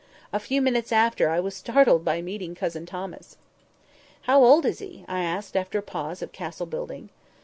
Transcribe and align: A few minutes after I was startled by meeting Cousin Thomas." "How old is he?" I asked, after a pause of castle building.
A 0.33 0.39
few 0.39 0.63
minutes 0.63 0.91
after 0.91 1.29
I 1.29 1.39
was 1.39 1.53
startled 1.55 2.03
by 2.03 2.23
meeting 2.23 2.55
Cousin 2.55 2.87
Thomas." 2.87 3.37
"How 4.23 4.43
old 4.43 4.65
is 4.65 4.79
he?" 4.79 5.05
I 5.07 5.21
asked, 5.23 5.55
after 5.55 5.77
a 5.77 5.83
pause 5.83 6.23
of 6.23 6.31
castle 6.31 6.65
building. 6.65 7.11